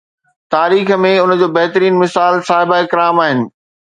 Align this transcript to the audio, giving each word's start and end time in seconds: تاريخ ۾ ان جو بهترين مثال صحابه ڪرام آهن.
تاريخ 0.53 0.87
۾ 1.03 1.09
ان 1.23 1.33
جو 1.41 1.49
بهترين 1.57 1.99
مثال 2.05 2.39
صحابه 2.51 2.79
ڪرام 2.95 3.23
آهن. 3.27 3.47